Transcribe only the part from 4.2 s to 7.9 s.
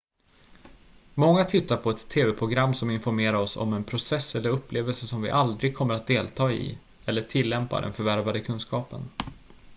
eller upplevelse som vi aldrig kommer att delta i eller tillämpa